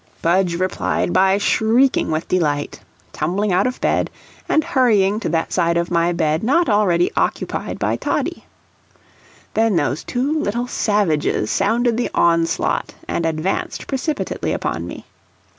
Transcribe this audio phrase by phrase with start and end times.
[0.23, 2.79] Budge replied by shrieking with delight,
[3.13, 4.09] tumbling out of bed,
[4.49, 8.45] and hurrying to that side of my bed not already occupied by Toddie.
[9.53, 15.05] Then those two little savages sounded the onslaught and advanced precipitately upon me.